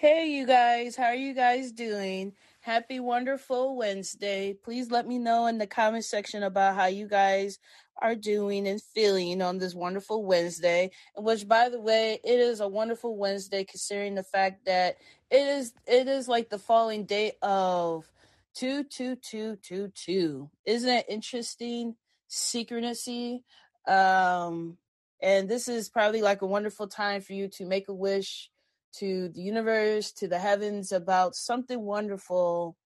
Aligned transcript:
Hey, 0.00 0.28
you 0.28 0.46
guys, 0.46 0.96
how 0.96 1.08
are 1.08 1.14
you 1.14 1.34
guys 1.34 1.72
doing? 1.72 2.32
Happy 2.60 3.00
wonderful 3.00 3.76
Wednesday. 3.76 4.54
Please 4.54 4.90
let 4.90 5.06
me 5.06 5.18
know 5.18 5.46
in 5.46 5.58
the 5.58 5.66
comment 5.66 6.06
section 6.06 6.42
about 6.42 6.74
how 6.74 6.86
you 6.86 7.06
guys 7.06 7.58
are 8.00 8.14
doing 8.14 8.66
and 8.66 8.80
feeling 8.80 9.42
on 9.42 9.58
this 9.58 9.74
wonderful 9.74 10.24
Wednesday. 10.24 10.90
Which 11.18 11.46
by 11.46 11.68
the 11.68 11.78
way, 11.78 12.18
it 12.24 12.40
is 12.40 12.60
a 12.60 12.66
wonderful 12.66 13.18
Wednesday 13.18 13.62
considering 13.62 14.14
the 14.14 14.22
fact 14.22 14.64
that 14.64 14.96
it 15.30 15.46
is 15.46 15.74
it 15.86 16.08
is 16.08 16.28
like 16.28 16.48
the 16.48 16.58
falling 16.58 17.04
date 17.04 17.34
of 17.42 18.10
22222. 18.54 20.48
Isn't 20.64 20.88
it 20.88 21.04
interesting? 21.10 21.94
Synchronicity. 22.30 23.42
Um 23.86 24.78
and 25.20 25.46
this 25.46 25.68
is 25.68 25.90
probably 25.90 26.22
like 26.22 26.40
a 26.40 26.46
wonderful 26.46 26.88
time 26.88 27.20
for 27.20 27.34
you 27.34 27.48
to 27.48 27.66
make 27.66 27.88
a 27.88 27.94
wish 27.94 28.50
to 28.98 29.28
the 29.28 29.40
universe, 29.40 30.12
to 30.12 30.28
the 30.28 30.38
heavens 30.38 30.92
about 30.92 31.34
something 31.34 31.80
wonderful 31.80 32.76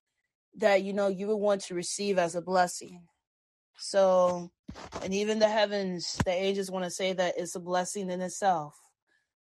that 0.57 0.83
you 0.83 0.93
know 0.93 1.09
you 1.09 1.27
would 1.29 1.37
want 1.37 1.63
to 1.63 1.75
receive 1.75 2.19
as 2.19 2.35
a 2.35 2.43
blessing. 2.43 3.03
So, 3.77 4.53
and 5.03 5.13
even 5.13 5.41
the 5.41 5.49
heavens, 5.49 6.17
the 6.25 6.33
angels 6.33 6.71
want 6.71 6.85
to 6.85 6.91
say 6.91 7.13
that 7.13 7.35
it's 7.37 7.57
a 7.57 7.61
blessing 7.61 8.11
in 8.11 8.21
itself. 8.21 8.79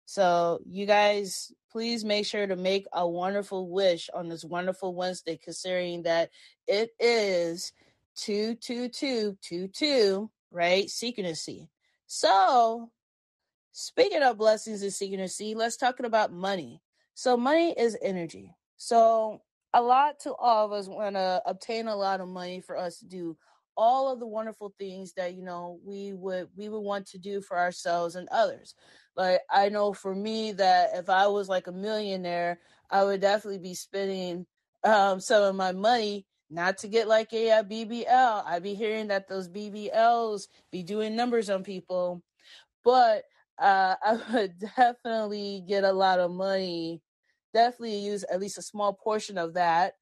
So, 0.05 0.59
you 0.65 0.85
guys, 0.85 1.51
please 1.71 2.03
make 2.03 2.25
sure 2.25 2.47
to 2.47 2.55
make 2.55 2.87
a 2.93 3.07
wonderful 3.07 3.69
wish 3.69 4.09
on 4.13 4.29
this 4.29 4.43
wonderful 4.43 4.95
Wednesday, 4.95 5.39
considering 5.41 6.03
that 6.03 6.29
it 6.67 6.91
is 6.99 7.71
22222, 8.17 10.29
right? 10.51 10.89
Secrecy. 10.89 11.69
So, 12.07 12.91
Speaking 13.75 14.21
of 14.21 14.37
blessings 14.37 14.83
and 14.83 14.93
secrecy, 14.93 15.55
let's 15.55 15.77
talk 15.77 15.99
about 15.99 16.31
money. 16.31 16.79
So 17.15 17.35
money 17.35 17.73
is 17.75 17.97
energy. 18.03 18.55
So 18.77 19.41
a 19.73 19.81
lot 19.81 20.19
to 20.21 20.35
all 20.35 20.67
of 20.67 20.71
us 20.71 20.87
want 20.87 21.15
to 21.15 21.41
obtain 21.47 21.87
a 21.87 21.95
lot 21.95 22.21
of 22.21 22.27
money 22.27 22.61
for 22.61 22.77
us 22.77 22.99
to 22.99 23.05
do 23.07 23.35
all 23.75 24.13
of 24.13 24.19
the 24.19 24.27
wonderful 24.27 24.75
things 24.77 25.13
that 25.13 25.33
you 25.33 25.41
know 25.41 25.79
we 25.83 26.13
would 26.13 26.49
we 26.55 26.69
would 26.69 26.81
want 26.81 27.07
to 27.07 27.17
do 27.17 27.41
for 27.41 27.57
ourselves 27.57 28.15
and 28.15 28.29
others. 28.29 28.75
Like 29.15 29.41
I 29.49 29.69
know 29.69 29.91
for 29.91 30.13
me 30.13 30.51
that 30.51 30.91
if 30.93 31.09
I 31.09 31.25
was 31.25 31.49
like 31.49 31.65
a 31.65 31.71
millionaire, 31.71 32.59
I 32.91 33.03
would 33.03 33.21
definitely 33.21 33.57
be 33.57 33.73
spending 33.73 34.45
um, 34.83 35.19
some 35.19 35.41
of 35.41 35.55
my 35.55 35.71
money 35.71 36.27
not 36.51 36.77
to 36.79 36.87
get 36.87 37.07
like 37.07 37.33
a, 37.33 37.49
a 37.49 37.63
BBL. 37.63 38.43
I'd 38.45 38.61
be 38.61 38.75
hearing 38.75 39.07
that 39.07 39.27
those 39.27 39.49
BBLs 39.49 40.43
be 40.71 40.83
doing 40.83 41.15
numbers 41.15 41.49
on 41.49 41.63
people, 41.63 42.21
but 42.83 43.23
uh, 43.59 43.95
I 44.03 44.19
would 44.33 44.59
definitely 44.59 45.63
get 45.67 45.83
a 45.83 45.91
lot 45.93 46.19
of 46.19 46.31
money. 46.31 47.01
Definitely 47.53 47.99
use 47.99 48.23
at 48.31 48.39
least 48.39 48.57
a 48.57 48.63
small 48.63 48.93
portion 48.93 49.37
of 49.37 49.53
that 49.53 49.93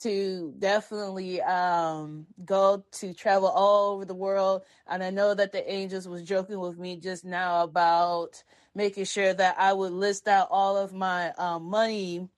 to 0.00 0.54
definitely 0.58 1.42
um, 1.42 2.26
go 2.44 2.84
to 2.92 3.12
travel 3.12 3.48
all 3.48 3.94
over 3.94 4.04
the 4.04 4.14
world. 4.14 4.62
And 4.86 5.02
I 5.02 5.10
know 5.10 5.34
that 5.34 5.50
the 5.52 5.68
angels 5.70 6.06
was 6.06 6.22
joking 6.22 6.60
with 6.60 6.78
me 6.78 6.96
just 6.96 7.24
now 7.24 7.64
about 7.64 8.42
making 8.74 9.04
sure 9.06 9.34
that 9.34 9.56
I 9.58 9.72
would 9.72 9.92
list 9.92 10.28
out 10.28 10.48
all 10.50 10.76
of 10.76 10.92
my 10.92 11.32
um, 11.32 11.64
money, 11.64 12.28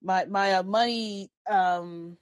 my 0.00 0.26
my 0.26 0.52
uh, 0.52 0.62
money 0.62 1.30
um, 1.50 2.16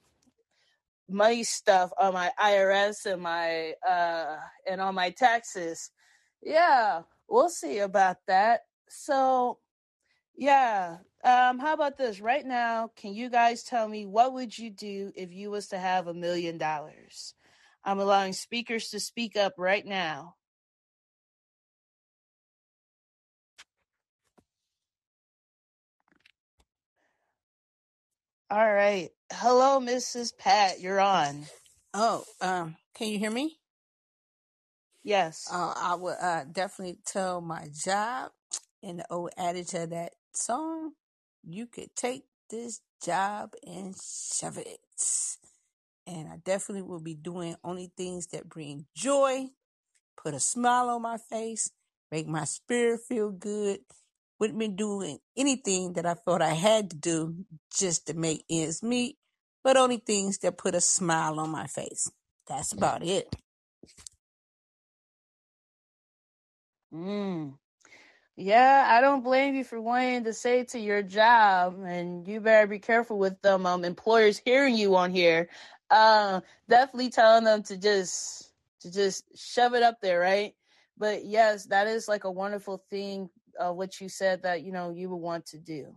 money 1.09 1.45
stuff 1.45 1.93
on 2.01 2.15
my 2.15 2.31
IRS 2.41 3.07
and 3.07 3.23
my 3.23 3.75
uh, 3.87 4.37
and 4.67 4.81
on 4.81 4.95
my 4.95 5.11
taxes. 5.11 5.91
Yeah, 6.43 7.03
we'll 7.29 7.49
see 7.51 7.79
about 7.79 8.19
that. 8.27 8.63
So, 8.89 9.59
yeah. 10.37 10.99
Um, 11.25 11.59
how 11.59 11.75
about 11.75 11.97
this? 11.99 12.21
Right 12.21 12.45
now, 12.47 12.91
can 12.97 13.15
you 13.15 13.31
guys 13.31 13.63
tell 13.65 13.89
me 13.89 14.07
what 14.07 14.33
would 14.35 14.57
you 14.57 14.71
do 14.71 15.13
if 15.17 15.33
you 15.33 15.51
was 15.51 15.69
to 15.69 15.79
have 15.79 16.07
a 16.07 16.15
million 16.15 16.59
dollars? 16.59 17.35
I'm 17.85 17.99
allowing 17.99 18.33
speakers 18.33 18.89
to 18.91 19.01
speak 19.01 19.37
up 19.37 19.55
right 19.59 19.85
now. 19.85 20.35
All 28.51 28.73
right. 28.73 29.11
Hello, 29.33 29.81
Mrs. 29.81 30.37
Pat. 30.39 30.81
You're 30.81 31.01
on. 31.01 31.47
Oh, 31.93 32.25
um, 32.41 32.77
can 32.95 33.09
you 33.09 33.19
hear 33.19 33.31
me? 33.31 33.59
Yes. 35.07 35.49
Uh, 35.53 35.73
I 35.77 35.95
would 35.95 36.17
uh, 36.21 36.45
definitely 36.51 36.99
tell 37.07 37.41
my 37.41 37.69
job 37.73 38.33
and 38.83 38.99
the 38.99 39.07
old 39.09 39.31
adage 39.39 39.73
of 39.75 39.91
that 39.91 40.15
song, 40.35 40.95
you 41.45 41.69
could 41.69 41.95
take 41.95 42.25
this 42.51 42.81
job 43.05 43.53
and 43.65 43.95
shove 43.97 44.59
it. 44.59 44.81
And 46.09 46.27
I 46.29 46.39
definitely 46.45 46.83
will 46.83 47.01
be 47.01 47.15
doing 47.15 47.55
only 47.63 47.93
things 47.97 48.27
that 48.29 48.49
bring 48.49 48.87
joy, 48.97 49.47
put 50.21 50.35
a 50.35 50.41
smile 50.41 50.89
on 50.91 51.03
my 51.03 51.19
face, 51.19 51.71
make 52.11 52.27
my 52.27 52.43
spirit 52.43 52.99
feel 53.09 53.31
good. 53.31 53.79
Wouldn't 54.41 54.59
be 54.59 54.67
doing 54.67 55.21
anything 55.37 55.93
that 55.93 56.05
I 56.05 56.15
thought 56.15 56.43
I 56.43 56.55
had 56.55 56.91
to 56.91 56.97
do 56.97 57.45
just 57.73 58.09
to 58.09 58.15
make 58.15 58.45
ends 58.51 58.83
meet, 58.83 59.19
but 59.63 59.77
only 59.77 59.99
things 59.99 60.39
that 60.39 60.59
put 60.59 60.75
a 60.75 60.81
smile 60.81 61.39
on 61.39 61.51
my 61.51 61.69
face. 61.69 62.11
That's 62.49 62.73
about 62.73 63.05
it. 63.05 63.37
Mm. 66.93 67.55
Yeah, 68.37 68.87
I 68.89 69.01
don't 69.01 69.23
blame 69.25 69.55
you 69.55 69.65
for 69.65 69.81
wanting 69.81 70.25
to 70.25 70.33
say 70.35 70.65
to 70.65 70.79
your 70.79 71.03
job, 71.03 71.79
and 71.85 72.27
you 72.29 72.41
better 72.41 72.67
be 72.67 72.79
careful 72.79 73.19
with 73.19 73.41
them 73.43 73.67
um, 73.67 73.85
employers 73.85 74.39
hearing 74.45 74.77
you 74.77 74.97
on 74.97 75.11
here. 75.11 75.49
Uh, 75.91 76.41
definitely 76.69 77.11
telling 77.11 77.45
them 77.45 77.63
to 77.65 77.77
just 77.79 78.53
to 78.81 78.93
just 78.93 79.25
shove 79.37 79.75
it 79.75 79.83
up 79.83 80.01
there, 80.03 80.21
right? 80.21 80.55
But 80.99 81.25
yes, 81.25 81.67
that 81.67 81.87
is 81.87 82.09
like 82.09 82.25
a 82.25 82.31
wonderful 82.31 82.85
thing. 82.91 83.31
Uh, 83.59 83.73
what 83.73 84.01
you 84.01 84.09
said 84.09 84.43
that 84.43 84.63
you 84.63 84.73
know 84.73 84.91
you 84.91 85.09
would 85.11 85.17
want 85.17 85.47
to 85.47 85.59
do. 85.59 85.95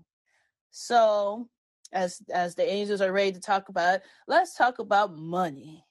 So, 0.72 1.50
as 1.94 2.22
as 2.34 2.56
the 2.56 2.70
angels 2.70 3.02
are 3.02 3.12
ready 3.12 3.34
to 3.34 3.40
talk 3.42 3.70
about, 3.70 4.02
let's 4.28 4.56
talk 4.56 4.80
about 4.80 5.16
money. 5.18 5.86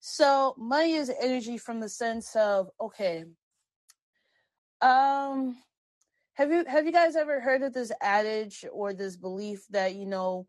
So, 0.00 0.54
money 0.58 0.94
is 0.94 1.10
energy 1.20 1.58
from 1.58 1.80
the 1.80 1.88
sense 1.88 2.34
of 2.36 2.70
okay. 2.80 3.24
Um, 4.80 5.56
have 6.34 6.50
you 6.50 6.64
have 6.66 6.86
you 6.86 6.92
guys 6.92 7.16
ever 7.16 7.40
heard 7.40 7.62
of 7.62 7.72
this 7.72 7.92
adage 8.00 8.64
or 8.72 8.92
this 8.92 9.16
belief 9.16 9.64
that 9.70 9.94
you 9.94 10.06
know 10.06 10.46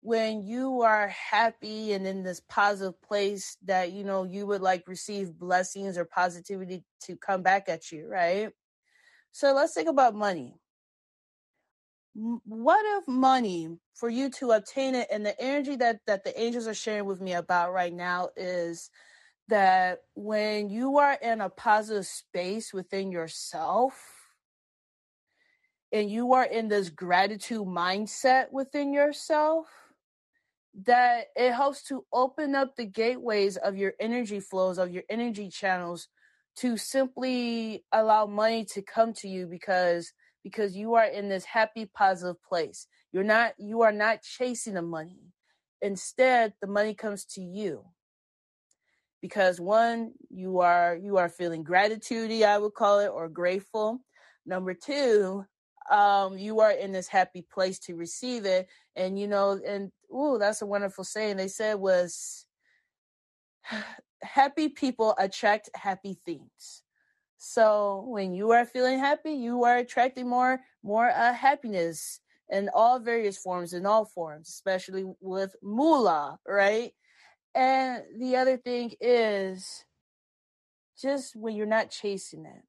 when 0.00 0.42
you 0.46 0.82
are 0.82 1.08
happy 1.08 1.92
and 1.92 2.06
in 2.06 2.22
this 2.22 2.40
positive 2.48 3.00
place 3.02 3.56
that 3.64 3.92
you 3.92 4.04
know 4.04 4.24
you 4.24 4.46
would 4.46 4.62
like 4.62 4.86
receive 4.86 5.38
blessings 5.38 5.98
or 5.98 6.04
positivity 6.04 6.84
to 7.02 7.16
come 7.16 7.42
back 7.42 7.68
at 7.68 7.90
you, 7.92 8.08
right? 8.08 8.50
So 9.32 9.52
let's 9.52 9.74
think 9.74 9.88
about 9.88 10.14
money. 10.14 10.54
What 12.14 12.84
if 12.98 13.06
money 13.06 13.68
for 13.94 14.08
you 14.08 14.30
to 14.30 14.52
obtain 14.52 14.94
it 14.94 15.08
and 15.12 15.24
the 15.24 15.40
energy 15.40 15.76
that 15.76 16.00
that 16.06 16.24
the 16.24 16.40
angels 16.40 16.66
are 16.66 16.74
sharing 16.74 17.04
with 17.04 17.20
me 17.20 17.34
about 17.34 17.72
right 17.72 17.92
now 17.92 18.30
is 18.36 18.90
that 19.48 20.00
when 20.14 20.70
you 20.70 20.98
are 20.98 21.18
in 21.22 21.40
a 21.40 21.48
positive 21.50 22.06
space 22.06 22.72
within 22.72 23.10
yourself 23.10 23.94
and 25.92 26.10
you 26.10 26.34
are 26.34 26.44
in 26.44 26.68
this 26.68 26.90
gratitude 26.90 27.66
mindset 27.66 28.52
within 28.52 28.92
yourself, 28.92 29.66
that 30.84 31.26
it 31.34 31.52
helps 31.52 31.82
to 31.84 32.04
open 32.12 32.54
up 32.54 32.76
the 32.76 32.84
gateways 32.84 33.56
of 33.56 33.76
your 33.76 33.94
energy 33.98 34.38
flows, 34.40 34.78
of 34.78 34.92
your 34.92 35.02
energy 35.08 35.48
channels 35.48 36.08
to 36.56 36.76
simply 36.76 37.84
allow 37.92 38.26
money 38.26 38.64
to 38.64 38.82
come 38.82 39.12
to 39.14 39.28
you 39.28 39.46
because 39.46 40.12
because 40.44 40.76
you 40.76 40.94
are 40.94 41.04
in 41.04 41.28
this 41.28 41.44
happy 41.44 41.86
positive 41.86 42.42
place. 42.42 42.86
You're 43.12 43.24
not 43.24 43.54
you 43.58 43.82
are 43.82 43.92
not 43.92 44.22
chasing 44.22 44.74
the 44.74 44.82
money. 44.82 45.32
Instead, 45.80 46.54
the 46.60 46.66
money 46.66 46.94
comes 46.94 47.24
to 47.24 47.40
you. 47.40 47.84
Because 49.20 49.60
one, 49.60 50.12
you 50.30 50.60
are 50.60 50.96
you 50.96 51.16
are 51.16 51.28
feeling 51.28 51.64
gratitude, 51.64 52.30
I 52.42 52.58
would 52.58 52.74
call 52.74 53.00
it, 53.00 53.08
or 53.08 53.28
grateful. 53.28 54.00
Number 54.46 54.74
two, 54.74 55.44
um, 55.90 56.38
you 56.38 56.60
are 56.60 56.72
in 56.72 56.92
this 56.92 57.08
happy 57.08 57.42
place 57.42 57.78
to 57.80 57.94
receive 57.94 58.44
it. 58.44 58.68
And 58.96 59.18
you 59.18 59.26
know, 59.26 59.60
and 59.66 59.90
ooh, 60.14 60.38
that's 60.38 60.62
a 60.62 60.66
wonderful 60.66 61.04
saying. 61.04 61.36
They 61.36 61.48
said 61.48 61.74
was 61.74 62.46
happy 64.22 64.68
people 64.68 65.14
attract 65.18 65.70
happy 65.74 66.18
things. 66.24 66.82
So 67.38 68.04
when 68.08 68.34
you 68.34 68.50
are 68.50 68.64
feeling 68.64 68.98
happy, 68.98 69.32
you 69.32 69.64
are 69.64 69.78
attracting 69.78 70.28
more 70.28 70.60
more 70.82 71.10
uh, 71.10 71.32
happiness 71.32 72.20
in 72.50 72.70
all 72.74 72.98
various 72.98 73.36
forms, 73.36 73.72
in 73.72 73.86
all 73.86 74.04
forms, 74.04 74.48
especially 74.48 75.04
with 75.20 75.54
moolah, 75.62 76.38
right? 76.46 76.92
And 77.54 78.02
the 78.18 78.36
other 78.36 78.56
thing 78.56 78.92
is 79.00 79.84
just 81.00 81.36
when 81.36 81.56
you're 81.56 81.66
not 81.66 81.90
chasing 81.90 82.46
it. 82.46 82.62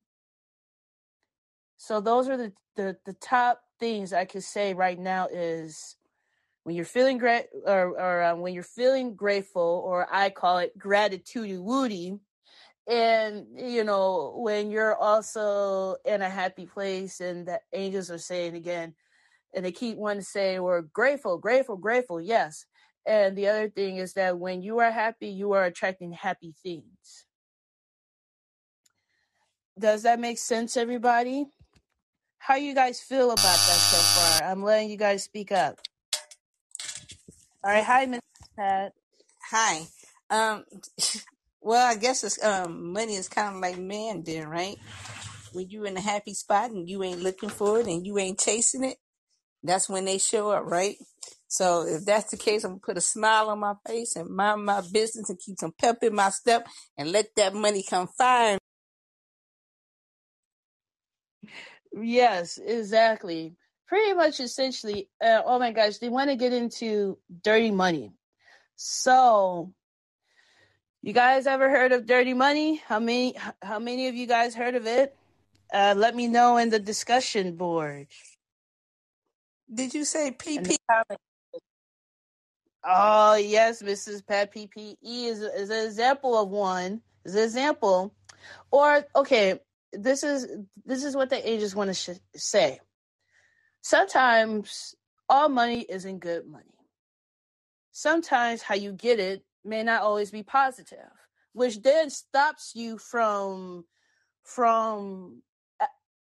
So 1.77 2.01
those 2.01 2.27
are 2.27 2.37
the, 2.37 2.53
the, 2.75 2.97
the 3.05 3.13
top 3.13 3.61
things 3.79 4.13
I 4.13 4.25
could 4.25 4.43
say 4.43 4.73
right 4.73 4.99
now 4.99 5.27
is 5.31 5.95
when 6.63 6.75
you're 6.75 6.85
feeling 6.85 7.17
great 7.17 7.45
or, 7.65 7.99
or 7.99 8.23
um, 8.23 8.41
when 8.41 8.53
you're 8.53 8.63
feeling 8.63 9.15
grateful, 9.15 9.83
or 9.85 10.07
I 10.13 10.29
call 10.29 10.59
it 10.59 10.77
gratitude 10.77 11.59
woody. 11.59 12.17
And, 12.87 13.47
you 13.55 13.83
know, 13.83 14.33
when 14.37 14.71
you're 14.71 14.95
also 14.95 15.97
in 16.05 16.21
a 16.21 16.29
happy 16.29 16.65
place 16.65 17.21
and 17.21 17.47
the 17.47 17.59
angels 17.73 18.11
are 18.11 18.17
saying 18.17 18.55
again, 18.55 18.93
and 19.55 19.65
they 19.65 19.71
keep 19.71 19.97
wanting 19.97 20.21
to 20.21 20.25
say 20.25 20.59
we're 20.59 20.81
grateful, 20.81 21.37
grateful, 21.37 21.77
grateful. 21.77 22.21
Yes. 22.21 22.65
And 23.05 23.37
the 23.37 23.47
other 23.47 23.69
thing 23.69 23.97
is 23.97 24.13
that 24.13 24.37
when 24.37 24.61
you 24.61 24.79
are 24.79 24.91
happy, 24.91 25.29
you 25.29 25.53
are 25.53 25.65
attracting 25.65 26.11
happy 26.11 26.53
things. 26.61 27.25
Does 29.77 30.03
that 30.03 30.19
make 30.19 30.37
sense, 30.37 30.75
everybody? 30.77 31.45
How 32.37 32.55
you 32.55 32.75
guys 32.75 32.99
feel 32.99 33.31
about 33.31 33.43
that 33.43 33.57
so 33.57 33.97
far? 33.97 34.49
I'm 34.49 34.63
letting 34.63 34.89
you 34.89 34.97
guys 34.97 35.23
speak 35.23 35.51
up. 35.51 35.79
All 37.63 37.71
right, 37.71 37.83
hi, 37.83 38.05
Miss 38.05 38.21
Pat. 38.57 38.93
Hi. 39.51 39.81
Um, 40.29 40.65
well, 41.61 41.85
I 41.85 41.95
guess 41.95 42.23
it's 42.23 42.43
um 42.43 42.93
money 42.93 43.15
is 43.15 43.27
kind 43.29 43.55
of 43.55 43.61
like 43.61 43.77
man, 43.77 44.23
then, 44.23 44.47
right? 44.47 44.77
When 45.53 45.69
you're 45.69 45.87
in 45.87 45.97
a 45.97 46.01
happy 46.01 46.33
spot 46.33 46.71
and 46.71 46.89
you 46.89 47.03
ain't 47.03 47.21
looking 47.23 47.49
for 47.49 47.79
it 47.79 47.87
and 47.87 48.05
you 48.05 48.17
ain't 48.17 48.39
chasing 48.39 48.83
it, 48.83 48.97
that's 49.63 49.89
when 49.89 50.05
they 50.05 50.17
show 50.17 50.51
up, 50.51 50.65
right? 50.65 50.95
So 51.49 51.81
if 51.81 52.05
that's 52.05 52.29
the 52.29 52.37
case, 52.37 52.63
I'm 52.63 52.73
gonna 52.73 52.79
put 52.79 52.97
a 52.97 53.01
smile 53.01 53.49
on 53.49 53.59
my 53.59 53.73
face 53.87 54.15
and 54.15 54.29
mind 54.29 54.65
my 54.65 54.81
business 54.81 55.29
and 55.29 55.39
keep 55.39 55.57
some 55.57 55.73
pep 55.77 55.97
in 56.03 56.13
my 56.13 56.29
step 56.29 56.67
and 56.95 57.11
let 57.11 57.35
that 57.35 57.55
money 57.55 57.83
come 57.83 58.07
find. 58.07 58.59
Yes, 61.91 62.59
exactly. 62.63 63.55
Pretty 63.87 64.13
much, 64.13 64.39
essentially. 64.39 65.09
Uh, 65.19 65.41
oh 65.43 65.57
my 65.57 65.71
gosh, 65.71 65.97
they 65.97 66.09
want 66.09 66.29
to 66.29 66.35
get 66.35 66.53
into 66.53 67.17
dirty 67.43 67.71
money. 67.71 68.13
So, 68.75 69.73
you 71.01 71.13
guys 71.13 71.47
ever 71.47 71.67
heard 71.67 71.91
of 71.91 72.05
dirty 72.05 72.35
money? 72.35 72.75
How 72.87 72.99
many? 72.99 73.35
How 73.63 73.79
many 73.79 74.07
of 74.07 74.13
you 74.13 74.27
guys 74.27 74.53
heard 74.53 74.75
of 74.75 74.85
it? 74.85 75.15
Uh, 75.73 75.95
let 75.97 76.15
me 76.15 76.27
know 76.27 76.57
in 76.57 76.69
the 76.69 76.79
discussion 76.79 77.55
board. 77.55 78.07
Did 79.73 79.95
you 79.95 80.05
say 80.05 80.31
PP? 80.31 80.77
Oh 82.83 83.35
yes, 83.35 83.81
Mrs. 83.81 84.25
Pat 84.25 84.53
PPE 84.53 84.97
is 85.03 85.41
is 85.41 85.69
an 85.69 85.85
example 85.85 86.37
of 86.41 86.49
one. 86.49 87.01
Is 87.25 87.35
an 87.35 87.43
example, 87.43 88.15
or 88.71 89.05
okay, 89.15 89.59
this 89.91 90.23
is 90.23 90.47
this 90.85 91.03
is 91.03 91.15
what 91.15 91.29
the 91.29 91.49
agents 91.49 91.75
want 91.75 91.89
to 91.89 91.93
sh- 91.93 92.19
say. 92.35 92.79
Sometimes 93.81 94.95
all 95.27 95.49
money 95.49 95.85
isn't 95.89 96.19
good 96.19 96.45
money. 96.47 96.65
Sometimes 97.91 98.61
how 98.61 98.75
you 98.75 98.93
get 98.93 99.19
it 99.19 99.43
may 99.65 99.83
not 99.83 100.01
always 100.01 100.31
be 100.31 100.43
positive, 100.43 101.11
which 101.53 101.81
then 101.81 102.09
stops 102.09 102.71
you 102.75 102.97
from 102.97 103.85
from 104.43 105.41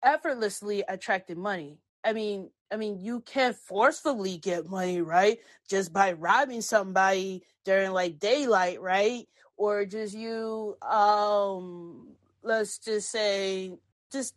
effortlessly 0.03 0.83
attracting 0.87 1.39
money. 1.39 1.79
I 2.03 2.13
mean, 2.13 2.51
I 2.71 2.77
mean, 2.77 2.99
you 2.99 3.21
can't 3.21 3.55
forcefully 3.55 4.37
get 4.37 4.69
money, 4.69 5.01
right? 5.01 5.39
Just 5.67 5.91
by 5.91 6.13
robbing 6.13 6.61
somebody 6.61 7.43
during 7.65 7.91
like 7.91 8.19
daylight, 8.19 8.81
right? 8.81 9.27
Or 9.57 9.85
just 9.85 10.15
you, 10.15 10.77
um, 10.81 12.09
let's 12.43 12.77
just 12.77 13.09
say, 13.11 13.73
just 14.11 14.35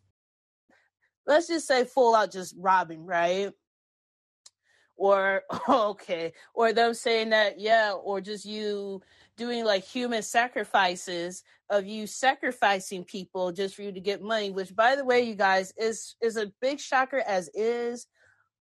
let's 1.27 1.47
just 1.47 1.67
say 1.67 1.85
full 1.85 2.15
out 2.15 2.33
just 2.33 2.55
robbing, 2.59 3.05
right? 3.05 3.53
Or 4.97 5.43
okay, 5.69 6.33
or 6.55 6.73
them 6.73 6.95
saying 6.95 7.31
that, 7.31 7.61
yeah, 7.61 7.93
or 7.93 8.21
just 8.21 8.47
you 8.47 9.03
doing 9.37 9.65
like 9.65 9.85
human 9.85 10.23
sacrifices 10.23 11.43
of 11.71 11.87
you 11.87 12.07
sacrificing 12.07 13.05
people 13.05 13.53
just 13.53 13.75
for 13.75 13.83
you 13.83 13.93
to 13.93 14.01
get 14.01 14.23
money, 14.23 14.51
which 14.51 14.75
by 14.75 14.97
the 14.97 15.05
way, 15.05 15.23
you 15.23 15.35
guys, 15.35 15.73
is 15.77 16.17
is 16.23 16.37
a 16.37 16.53
big 16.61 16.81
shocker 16.81 17.23
as 17.27 17.51
is 17.55 18.07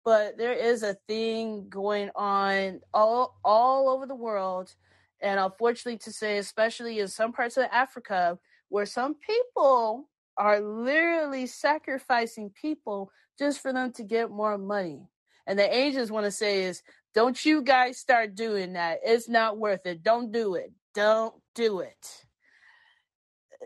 but 0.08 0.38
there 0.38 0.54
is 0.54 0.84
a 0.84 0.94
thing 1.10 1.68
going 1.68 2.10
on 2.16 2.80
all 2.94 3.38
all 3.44 3.90
over 3.90 4.06
the 4.06 4.16
world. 4.16 4.74
And 5.20 5.38
unfortunately 5.38 5.98
to 5.98 6.14
say 6.14 6.38
especially 6.38 7.00
in 7.00 7.10
some 7.10 7.34
parts 7.34 7.58
of 7.58 7.66
africa 7.74 8.40
where 8.70 8.86
some 8.86 9.16
people 9.16 10.08
are 10.38 10.62
literally 10.62 11.46
sacrificing 11.46 12.52
people 12.52 13.12
just 13.38 13.60
for 13.60 13.74
them 13.74 13.92
to 13.92 14.04
get 14.04 14.32
more 14.32 14.58
money. 14.58 15.10
And 15.46 15.60
the 15.60 15.76
angels 15.76 16.10
want 16.10 16.24
to 16.24 16.32
say 16.32 16.64
is 16.64 16.84
don't 17.14 17.44
you 17.44 17.62
guys 17.62 17.98
start 17.98 18.34
doing 18.34 18.74
that. 18.74 19.00
It's 19.04 19.28
not 19.28 19.58
worth 19.58 19.86
it. 19.86 20.04
Don't 20.04 20.32
do 20.32 20.56
it. 20.56 20.72
Don't 20.96 21.36
do 21.54 21.82
it. 21.82 22.26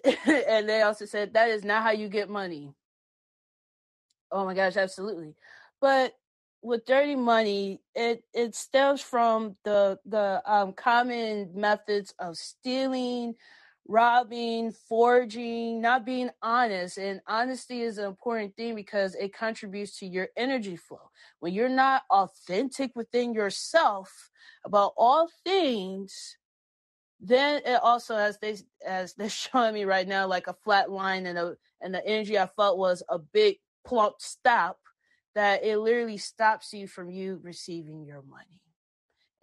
And 0.26 0.68
they 0.68 0.82
also 0.82 1.06
said 1.06 1.36
that 1.36 1.50
is 1.50 1.64
not 1.64 1.84
how 1.84 1.92
you 1.92 2.10
get 2.10 2.32
money. 2.32 2.74
Oh 4.32 4.44
my 4.44 4.56
gosh, 4.56 4.76
absolutely. 4.76 5.36
But 5.80 6.16
with 6.62 6.86
dirty 6.86 7.16
money, 7.16 7.82
it 7.96 8.24
it 8.34 8.56
stems 8.56 9.02
from 9.02 9.56
the 9.64 10.00
the 10.06 10.42
um, 10.46 10.74
common 10.74 11.52
methods 11.54 12.14
of 12.20 12.38
stealing, 12.38 13.36
robbing, 13.88 14.72
forging, 14.72 15.82
not 15.82 16.06
being 16.06 16.30
honest. 16.42 16.98
And 16.98 17.22
honesty 17.28 17.82
is 17.82 17.98
an 17.98 18.06
important 18.06 18.56
thing 18.56 18.76
because 18.76 19.16
it 19.16 19.34
contributes 19.34 19.98
to 20.00 20.06
your 20.06 20.30
energy 20.38 20.76
flow. 20.76 21.10
When 21.40 21.54
you're 21.54 21.70
not 21.70 22.04
authentic 22.10 22.92
within 22.96 23.34
yourself 23.34 24.30
about 24.64 24.94
all 24.98 25.30
things, 25.44 26.38
then 27.20 27.62
it 27.66 27.80
also 27.82 28.16
as 28.16 28.38
they 28.40 28.58
as 28.86 29.14
they're 29.14 29.30
showing 29.30 29.74
me 29.74 29.86
right 29.86 30.08
now 30.08 30.28
like 30.28 30.48
a 30.48 30.56
flat 30.64 30.92
line 30.92 31.26
and 31.26 31.38
a 31.38 31.56
and 31.82 31.94
the 31.94 32.06
energy 32.06 32.38
i 32.38 32.48
felt 32.56 32.78
was 32.78 33.04
a 33.10 33.20
big 33.20 33.58
plump 33.86 34.16
stop 34.20 34.78
that 35.36 35.64
it 35.64 35.78
literally 35.78 36.18
stops 36.18 36.74
you 36.74 36.88
from 36.88 37.10
you 37.10 37.40
receiving 37.44 38.06
your 38.06 38.22
money 38.24 38.62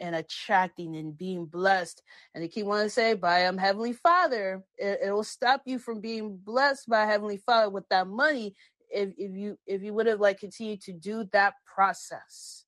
and 0.00 0.14
attracting 0.14 0.96
and 0.96 1.18
being 1.18 1.44
blessed 1.44 2.02
and 2.34 2.44
they 2.44 2.48
keep 2.48 2.64
wanting 2.64 2.86
to 2.86 2.90
say 2.90 3.14
by 3.14 3.46
um 3.46 3.58
heavenly 3.58 3.92
father 3.92 4.62
it, 4.76 5.00
it 5.06 5.10
will 5.10 5.24
stop 5.24 5.62
you 5.64 5.78
from 5.78 6.00
being 6.00 6.36
blessed 6.36 6.88
by 6.88 7.04
heavenly 7.04 7.38
father 7.38 7.68
with 7.68 7.88
that 7.88 8.06
money 8.06 8.54
if, 8.90 9.10
if 9.18 9.36
you 9.36 9.58
if 9.66 9.82
you 9.82 9.92
would 9.92 10.06
have 10.06 10.20
like 10.20 10.38
continued 10.38 10.80
to 10.80 10.92
do 10.92 11.24
that 11.32 11.54
process 11.66 12.64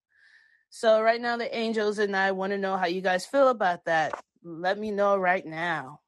so 0.73 1.03
right 1.03 1.21
now, 1.21 1.37
the 1.37 1.55
angels 1.55 1.99
and 1.99 2.17
I 2.17 2.31
want 2.31 2.53
to 2.53 2.59
know 2.59 2.77
how 2.77 2.87
you 2.87 3.01
guys 3.01 3.27
feel 3.27 3.49
about 3.49 3.87
that. 3.87 4.15
Let 4.45 4.79
me 4.79 4.93
know 4.93 5.17
right 5.17 5.45
now. 5.45 5.99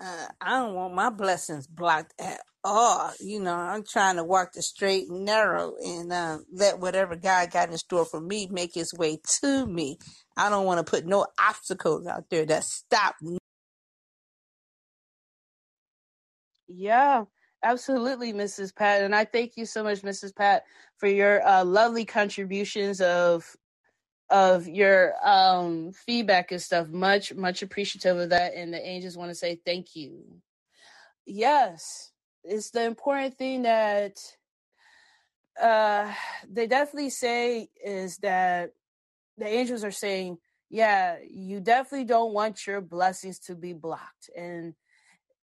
Uh, 0.00 0.26
I 0.40 0.50
don't 0.60 0.74
want 0.74 0.94
my 0.94 1.10
blessings 1.10 1.66
blocked 1.66 2.14
at 2.20 2.40
all. 2.62 3.12
You 3.20 3.40
know, 3.40 3.54
I'm 3.54 3.82
trying 3.84 4.16
to 4.16 4.24
walk 4.24 4.52
the 4.52 4.62
straight 4.62 5.08
and 5.08 5.24
narrow 5.24 5.74
and 5.84 6.12
uh, 6.12 6.38
let 6.52 6.78
whatever 6.78 7.16
God 7.16 7.50
got 7.50 7.70
in 7.70 7.78
store 7.78 8.04
for 8.04 8.20
me 8.20 8.48
make 8.50 8.74
His 8.74 8.94
way 8.94 9.18
to 9.40 9.66
me. 9.66 9.98
I 10.36 10.50
don't 10.50 10.66
want 10.66 10.84
to 10.84 10.88
put 10.88 11.06
no 11.06 11.26
obstacles 11.40 12.06
out 12.06 12.24
there 12.30 12.46
that 12.46 12.64
stop. 12.64 13.16
Me. 13.22 13.38
Yeah, 16.68 17.24
absolutely, 17.64 18.32
Mrs. 18.32 18.74
Pat. 18.76 19.02
And 19.02 19.16
I 19.16 19.24
thank 19.24 19.56
you 19.56 19.66
so 19.66 19.82
much, 19.82 20.02
Mrs. 20.02 20.36
Pat, 20.36 20.62
for 20.98 21.08
your 21.08 21.44
uh, 21.46 21.64
lovely 21.64 22.04
contributions 22.04 23.00
of 23.00 23.56
of 24.30 24.68
your 24.68 25.14
um 25.26 25.92
feedback 25.92 26.52
and 26.52 26.62
stuff. 26.62 26.88
Much, 26.88 27.34
much 27.34 27.62
appreciative 27.62 28.18
of 28.18 28.30
that. 28.30 28.54
And 28.54 28.72
the 28.74 28.84
angels 28.86 29.16
want 29.16 29.30
to 29.30 29.34
say 29.36 29.60
thank 29.64 29.96
you. 29.96 30.24
Yes, 31.26 32.12
it's 32.44 32.70
the 32.70 32.84
important 32.84 33.38
thing 33.38 33.62
that 33.62 34.18
uh 35.60 36.12
they 36.50 36.66
definitely 36.68 37.10
say 37.10 37.70
is 37.84 38.18
that 38.18 38.72
the 39.38 39.48
angels 39.48 39.84
are 39.84 39.92
saying, 39.92 40.38
yeah, 40.70 41.18
you 41.30 41.60
definitely 41.60 42.06
don't 42.06 42.34
want 42.34 42.66
your 42.66 42.82
blessings 42.82 43.40
to 43.40 43.56
be 43.56 43.74
blocked. 43.74 44.30
And 44.36 44.74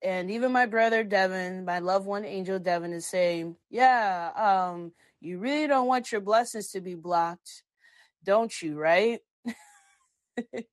and 0.02 0.30
even 0.30 0.52
my 0.52 0.66
brother 0.66 1.04
Devin, 1.04 1.64
my 1.64 1.80
loved 1.80 2.06
one 2.06 2.24
angel 2.24 2.58
Devin 2.58 2.92
is 2.92 3.06
saying, 3.06 3.56
yeah, 3.70 4.30
um, 4.36 4.92
you 5.20 5.38
really 5.38 5.66
don't 5.66 5.88
want 5.88 6.12
your 6.12 6.20
blessings 6.20 6.70
to 6.72 6.80
be 6.80 6.94
blocked, 6.94 7.64
don't 8.24 8.62
you, 8.62 8.78
right? 8.78 9.20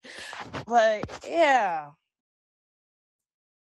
but 0.67 1.22
yeah, 1.27 1.89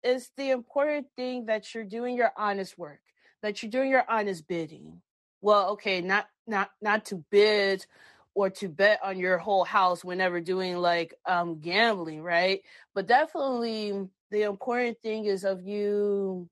it's 0.02 0.30
the 0.36 0.50
important 0.50 1.06
thing 1.16 1.46
that 1.46 1.74
you're 1.74 1.84
doing 1.84 2.16
your 2.16 2.32
honest 2.36 2.78
work, 2.78 3.00
that 3.42 3.62
you're 3.62 3.70
doing 3.70 3.90
your 3.90 4.04
honest 4.08 4.46
bidding. 4.46 5.00
Well, 5.40 5.70
okay, 5.70 6.00
not 6.00 6.26
not 6.46 6.70
not 6.80 7.06
to 7.06 7.24
bid 7.30 7.86
or 8.34 8.50
to 8.50 8.68
bet 8.68 9.00
on 9.02 9.18
your 9.18 9.38
whole 9.38 9.64
house 9.64 10.04
whenever 10.04 10.40
doing 10.40 10.76
like 10.76 11.14
um 11.26 11.60
gambling, 11.60 12.22
right? 12.22 12.60
But 12.94 13.06
definitely 13.06 14.08
the 14.30 14.42
important 14.42 14.98
thing 15.02 15.24
is 15.24 15.44
of 15.44 15.62
you 15.62 16.48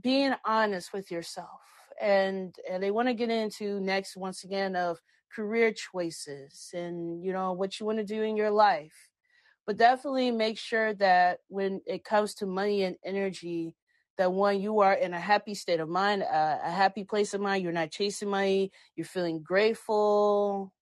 being 0.00 0.34
honest 0.44 0.92
with 0.92 1.10
yourself 1.10 1.60
and 2.00 2.54
and 2.68 2.82
they 2.82 2.90
want 2.90 3.08
to 3.08 3.14
get 3.14 3.30
into 3.30 3.80
next 3.80 4.16
once 4.16 4.44
again 4.44 4.74
of 4.74 4.98
career 5.34 5.72
choices 5.72 6.70
and 6.74 7.24
you 7.24 7.32
know 7.32 7.52
what 7.52 7.78
you 7.78 7.86
want 7.86 7.98
to 7.98 8.04
do 8.04 8.22
in 8.22 8.36
your 8.36 8.50
life 8.50 9.10
but 9.66 9.76
definitely 9.76 10.30
make 10.30 10.58
sure 10.58 10.92
that 10.94 11.38
when 11.48 11.80
it 11.86 12.04
comes 12.04 12.34
to 12.34 12.46
money 12.46 12.82
and 12.82 12.96
energy 13.04 13.74
that 14.18 14.32
one 14.32 14.60
you 14.60 14.80
are 14.80 14.94
in 14.94 15.14
a 15.14 15.20
happy 15.20 15.54
state 15.54 15.80
of 15.80 15.88
mind 15.88 16.22
a, 16.22 16.60
a 16.64 16.70
happy 16.70 17.04
place 17.04 17.34
of 17.34 17.40
mind 17.40 17.62
you're 17.62 17.72
not 17.72 17.90
chasing 17.90 18.28
money 18.28 18.70
you're 18.96 19.06
feeling 19.06 19.42
grateful 19.42 20.72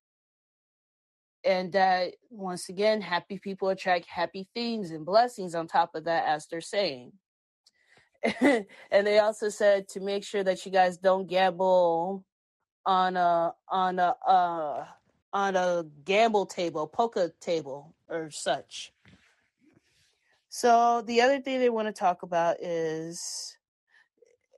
and 1.44 1.72
that 1.72 2.14
once 2.30 2.68
again 2.68 3.00
happy 3.00 3.38
people 3.38 3.68
attract 3.68 4.06
happy 4.06 4.48
things 4.54 4.90
and 4.90 5.06
blessings 5.06 5.54
on 5.54 5.66
top 5.66 5.94
of 5.94 6.04
that 6.04 6.26
as 6.26 6.46
they're 6.46 6.60
saying. 6.60 7.12
And 8.40 9.06
they 9.06 9.18
also 9.18 9.48
said 9.48 9.88
to 9.88 10.00
make 10.00 10.24
sure 10.24 10.44
that 10.44 10.66
you 10.66 10.72
guys 10.72 10.98
don't 10.98 11.26
gamble 11.26 12.24
on 12.86 13.16
a 13.16 13.54
on 13.68 13.98
a 13.98 14.14
uh 14.26 14.84
on 15.32 15.56
a 15.56 15.84
gamble 16.04 16.46
table, 16.46 16.86
poker 16.86 17.32
table 17.40 17.94
or 18.08 18.30
such. 18.30 18.92
So 20.48 21.02
the 21.06 21.20
other 21.20 21.40
thing 21.40 21.60
they 21.60 21.70
want 21.70 21.86
to 21.86 21.92
talk 21.92 22.22
about 22.22 22.60
is 22.60 23.56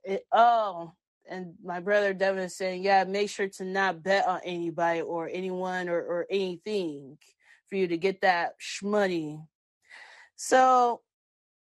it, 0.03 0.25
oh, 0.31 0.93
and 1.29 1.53
my 1.63 1.79
brother 1.79 2.13
Devin 2.13 2.43
is 2.43 2.57
saying, 2.57 2.83
yeah, 2.83 3.03
make 3.03 3.29
sure 3.29 3.47
to 3.47 3.63
not 3.63 4.03
bet 4.03 4.27
on 4.27 4.41
anybody 4.43 5.01
or 5.01 5.29
anyone 5.31 5.87
or, 5.87 5.99
or 5.99 6.25
anything 6.29 7.17
for 7.69 7.75
you 7.75 7.87
to 7.87 7.97
get 7.97 8.21
that 8.21 8.55
shmoney. 8.59 9.45
So 10.35 11.01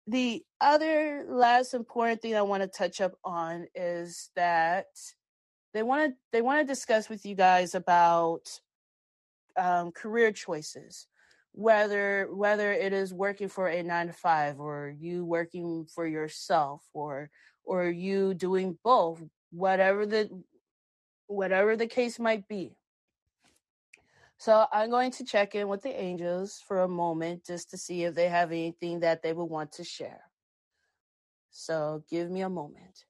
the 0.06 0.42
other 0.60 1.24
last 1.28 1.74
important 1.74 2.22
thing 2.22 2.34
I 2.34 2.42
want 2.42 2.62
to 2.62 2.68
touch 2.68 3.00
up 3.00 3.12
on 3.24 3.66
is 3.74 4.30
that 4.36 4.86
they 5.74 5.82
want 5.82 6.12
to 6.12 6.16
they 6.32 6.40
want 6.40 6.60
to 6.60 6.72
discuss 6.72 7.08
with 7.08 7.26
you 7.26 7.34
guys 7.34 7.74
about 7.74 8.48
um, 9.58 9.90
career 9.90 10.32
choices, 10.32 11.08
whether 11.52 12.28
whether 12.32 12.72
it 12.72 12.92
is 12.92 13.12
working 13.12 13.48
for 13.48 13.68
a 13.68 13.82
nine 13.82 14.06
to 14.06 14.12
five 14.12 14.60
or 14.60 14.94
you 14.98 15.24
working 15.24 15.86
for 15.92 16.06
yourself 16.06 16.82
or 16.94 17.28
or 17.64 17.88
you 17.88 18.34
doing 18.34 18.78
both, 18.84 19.22
whatever 19.50 20.06
the 20.06 20.30
whatever 21.26 21.76
the 21.76 21.88
case 21.88 22.18
might 22.18 22.46
be. 22.46 22.76
So 24.36 24.66
I'm 24.72 24.90
going 24.90 25.10
to 25.12 25.24
check 25.24 25.54
in 25.54 25.68
with 25.68 25.82
the 25.82 26.00
angels 26.00 26.62
for 26.66 26.80
a 26.80 26.88
moment 26.88 27.46
just 27.46 27.70
to 27.70 27.78
see 27.78 28.04
if 28.04 28.14
they 28.14 28.28
have 28.28 28.52
anything 28.52 29.00
that 29.00 29.22
they 29.22 29.32
would 29.32 29.44
want 29.44 29.72
to 29.72 29.84
share. 29.84 30.20
So 31.50 32.02
give 32.10 32.30
me 32.30 32.42
a 32.42 32.48
moment. 32.48 33.04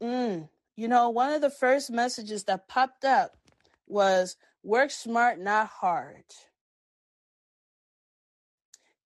Mm. 0.00 0.48
You 0.76 0.88
know, 0.88 1.08
one 1.08 1.32
of 1.32 1.40
the 1.40 1.50
first 1.50 1.90
messages 1.90 2.44
that 2.44 2.68
popped 2.68 3.04
up 3.04 3.36
was 3.86 4.36
work 4.62 4.90
smart, 4.90 5.38
not 5.38 5.68
hard. 5.68 6.24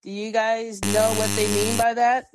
Do 0.03 0.09
you 0.09 0.31
guys 0.31 0.81
know 0.81 1.13
what 1.13 1.29
they 1.35 1.47
mean 1.47 1.77
by 1.77 1.93
that? 1.93 2.25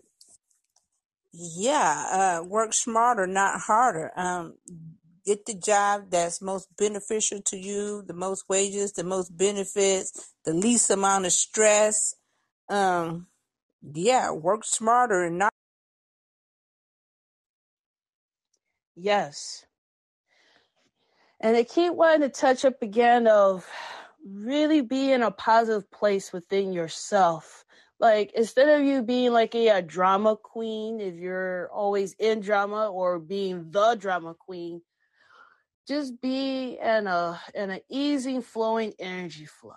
Yeah, 1.33 2.39
uh, 2.41 2.45
work 2.45 2.73
smarter, 2.73 3.27
not 3.27 3.61
harder. 3.63 4.11
Um, 4.17 4.55
get 5.27 5.45
the 5.45 5.55
job 5.55 6.05
that's 6.11 6.41
most 6.41 6.69
beneficial 6.79 7.43
to 7.47 7.59
you, 7.59 8.03
the 8.07 8.15
most 8.15 8.45
wages, 8.49 8.93
the 8.93 9.05
most 9.05 9.37
benefits, 9.37 10.33
the 10.45 10.55
least 10.55 10.89
amount 10.91 11.27
of 11.27 11.33
stress. 11.33 12.15
Um, 12.71 13.27
yeah, 13.83 14.31
work 14.31 14.65
smarter 14.65 15.25
and 15.25 15.39
not. 15.39 15.53
Yes. 18.97 19.67
And 21.41 21.55
they 21.55 21.65
keep 21.65 21.93
wanting 21.93 22.23
to 22.23 22.29
touch 22.31 22.65
up 22.65 22.83
again 22.83 23.27
of 23.27 23.69
really 24.27 24.81
be 24.81 25.13
in 25.13 25.23
a 25.23 25.31
positive 25.31 25.91
place 25.91 26.33
within 26.33 26.73
yourself. 26.73 27.65
Like 28.01 28.33
instead 28.33 28.69
of 28.69 28.87
you 28.87 29.03
being 29.03 29.33
like 29.33 29.55
a, 29.55 29.69
a 29.69 29.83
drama 29.83 30.37
queen, 30.37 31.01
if 31.01 31.15
you're 31.15 31.71
always 31.71 32.15
in 32.15 32.41
drama 32.41 32.91
or 32.91 33.19
being 33.19 33.71
the 33.71 33.95
drama 33.95 34.35
queen, 34.35 34.83
just 35.87 36.21
be 36.21 36.79
in 36.83 37.07
a 37.07 37.41
in 37.55 37.71
an 37.71 37.81
easy 37.89 38.41
flowing 38.41 38.95
energy 38.99 39.47
flow. 39.47 39.73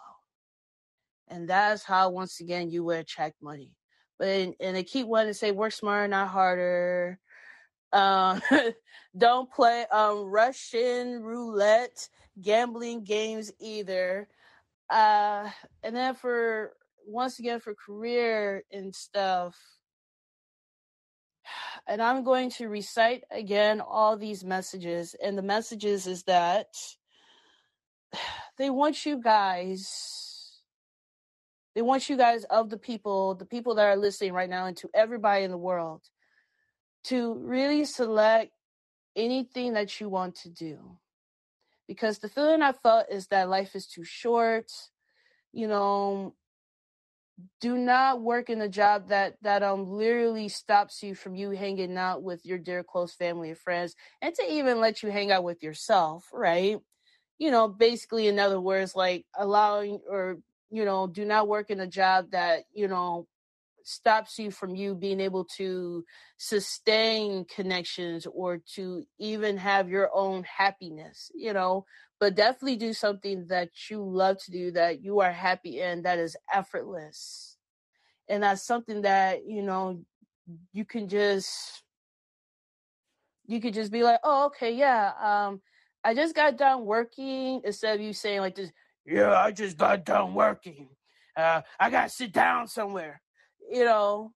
And 1.28 1.48
that's 1.48 1.84
how 1.84 2.10
once 2.10 2.40
again 2.40 2.72
you 2.72 2.84
will 2.84 2.98
attract 2.98 3.42
money. 3.42 3.72
But 4.18 4.56
and 4.60 4.76
they 4.76 4.84
keep 4.84 5.08
wanting 5.08 5.30
to 5.30 5.34
say 5.34 5.52
work 5.52 5.72
smarter, 5.72 6.08
not 6.08 6.30
harder. 6.30 7.20
Um, 7.92 8.42
don't 9.18 9.52
play 9.52 9.86
um 9.92 10.26
Russian 10.26 11.22
roulette 11.24 12.10
gambling 12.42 13.04
games 13.04 13.52
either. 13.60 14.28
Uh, 14.90 15.50
and 15.84 15.96
then 15.96 16.16
for 16.16 16.74
once 17.06 17.40
again 17.40 17.60
for 17.60 17.74
career 17.76 18.64
and 18.72 18.94
stuff, 18.94 19.58
and 21.88 22.02
I'm 22.02 22.24
going 22.24 22.50
to 22.52 22.68
recite 22.68 23.24
again 23.32 23.82
all 23.82 24.18
these 24.18 24.44
messages. 24.44 25.16
And 25.24 25.38
the 25.38 25.44
messages 25.44 26.08
is 26.08 26.24
that 26.24 26.68
they 28.58 28.70
want 28.70 29.06
you 29.06 29.22
guys, 29.22 30.62
they 31.76 31.82
want 31.82 32.10
you 32.10 32.18
guys 32.18 32.44
of 32.46 32.70
the 32.70 32.78
people, 32.78 33.36
the 33.36 33.46
people 33.46 33.76
that 33.76 33.86
are 33.86 33.98
listening 33.98 34.34
right 34.34 34.50
now, 34.50 34.66
and 34.66 34.78
to 34.78 34.90
everybody 34.94 35.44
in 35.44 35.52
the 35.52 35.58
world 35.58 36.02
to 37.06 37.34
really 37.36 37.86
select 37.86 38.52
anything 39.16 39.74
that 39.74 40.00
you 40.00 40.10
want 40.10 40.36
to 40.36 40.50
do. 40.50 40.98
Because 41.88 42.20
the 42.20 42.30
feeling 42.30 42.62
I 42.62 42.74
felt 42.74 43.08
is 43.10 43.28
that 43.28 43.50
life 43.50 43.76
is 43.76 43.88
too 43.88 44.04
short. 44.04 44.72
You 45.52 45.68
know, 45.68 46.36
do 47.62 47.78
not 47.78 48.22
work 48.22 48.50
in 48.50 48.62
a 48.62 48.70
job 48.70 49.10
that 49.10 49.36
that 49.42 49.64
um 49.64 49.90
literally 49.90 50.50
stops 50.50 51.02
you 51.04 51.16
from 51.16 51.36
you 51.36 51.52
hanging 51.52 51.98
out 51.98 52.24
with 52.24 52.46
your 52.46 52.58
dear 52.58 52.84
close 52.84 53.14
family 53.14 53.50
and 53.50 53.58
friends 53.58 53.96
and 54.22 54.34
to 54.36 54.44
even 54.52 54.80
let 54.80 55.02
you 55.04 55.10
hang 55.10 55.32
out 55.32 55.44
with 55.44 55.62
yourself 55.64 56.28
right 56.34 56.80
you 57.38 57.52
know 57.52 57.68
basically 57.68 58.28
in 58.28 58.40
other 58.40 58.60
words 58.60 58.96
like 58.96 59.26
allowing 59.38 60.00
or 60.10 60.38
you 60.70 60.86
know 60.86 61.08
do 61.08 61.26
not 61.26 61.48
work 61.48 61.70
in 61.70 61.80
a 61.80 61.88
job 61.88 62.32
that 62.32 62.64
you 62.74 62.88
know 62.88 63.28
stops 63.90 64.38
you 64.38 64.52
from 64.52 64.76
you 64.76 64.96
being 64.96 65.20
able 65.20 65.46
to 65.58 66.04
sustain 66.38 67.46
connections 67.46 68.28
or 68.34 68.62
to 68.76 69.04
even 69.20 69.58
have 69.58 69.90
your 69.90 70.10
own 70.14 70.44
happiness 70.44 71.32
you 71.36 71.54
know? 71.54 71.86
But 72.20 72.36
definitely 72.36 72.76
do 72.76 72.94
something 72.94 73.48
that 73.48 73.70
you 73.90 74.04
love 74.04 74.38
to 74.44 74.52
do 74.52 74.72
that 74.72 75.02
you 75.02 75.22
are 75.22 75.32
happy 75.32 75.80
in 75.80 76.02
that 76.04 76.20
is 76.20 76.36
effortless. 76.54 77.58
And 78.28 78.44
that's 78.44 78.66
something 78.66 79.02
that 79.04 79.46
you 79.48 79.64
know 79.64 80.02
you 80.74 80.86
can 80.86 81.08
just 81.08 81.84
you 83.48 83.60
could 83.60 83.74
just 83.74 83.92
be 83.92 84.04
like 84.04 84.20
oh 84.24 84.46
okay 84.48 84.74
yeah 84.74 85.12
um 85.22 85.62
i 86.04 86.14
just 86.14 86.36
got 86.36 86.58
done 86.58 86.86
working 86.86 87.62
instead 87.64 87.96
of 87.96 88.02
you 88.02 88.14
saying 88.14 88.40
like 88.40 88.56
this 88.56 88.72
yeah 89.06 89.34
i 89.40 89.52
just 89.52 89.78
got 89.78 90.06
done 90.06 90.34
working. 90.34 90.90
Uh 91.36 91.62
i 91.80 91.90
gotta 91.90 92.10
sit 92.10 92.32
down 92.32 92.68
somewhere 92.68 93.22
you 93.70 93.86
know 93.86 94.34